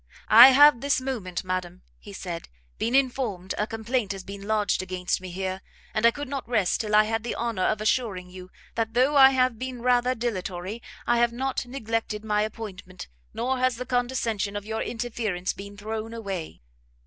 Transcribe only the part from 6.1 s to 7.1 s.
not rest till I